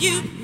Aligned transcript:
you. 0.00 0.37